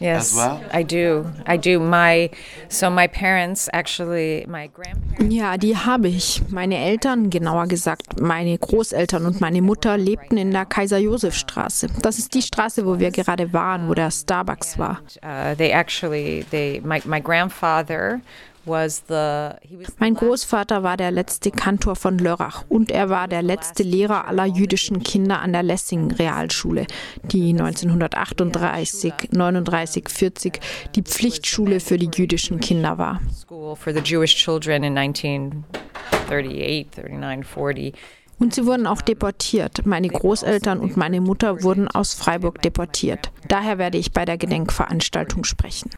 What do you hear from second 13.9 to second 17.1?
der Starbucks war. Uh, they actually they my